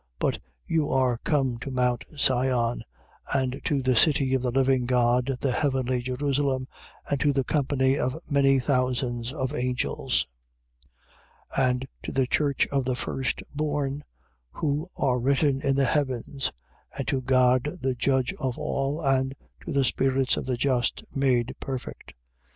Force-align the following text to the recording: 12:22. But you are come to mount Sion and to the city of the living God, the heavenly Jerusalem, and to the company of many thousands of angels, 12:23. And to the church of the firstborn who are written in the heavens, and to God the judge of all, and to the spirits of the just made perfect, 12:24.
12:22. 0.01 0.07
But 0.33 0.39
you 0.65 0.89
are 0.89 1.19
come 1.19 1.59
to 1.59 1.69
mount 1.69 2.03
Sion 2.17 2.81
and 3.35 3.61
to 3.63 3.83
the 3.83 3.95
city 3.95 4.33
of 4.33 4.41
the 4.41 4.49
living 4.49 4.87
God, 4.87 5.37
the 5.39 5.51
heavenly 5.51 6.01
Jerusalem, 6.01 6.67
and 7.07 7.19
to 7.19 7.31
the 7.31 7.43
company 7.43 7.99
of 7.99 8.17
many 8.27 8.57
thousands 8.57 9.31
of 9.31 9.53
angels, 9.53 10.25
12:23. 11.55 11.63
And 11.69 11.87
to 12.01 12.11
the 12.11 12.25
church 12.25 12.65
of 12.69 12.83
the 12.83 12.95
firstborn 12.95 14.03
who 14.49 14.89
are 14.97 15.19
written 15.19 15.61
in 15.61 15.75
the 15.75 15.85
heavens, 15.85 16.51
and 16.97 17.07
to 17.07 17.21
God 17.21 17.65
the 17.81 17.93
judge 17.93 18.33
of 18.39 18.57
all, 18.57 19.01
and 19.05 19.35
to 19.65 19.71
the 19.71 19.85
spirits 19.85 20.35
of 20.35 20.47
the 20.47 20.57
just 20.57 21.05
made 21.15 21.53
perfect, 21.59 22.07
12:24. 22.07 22.13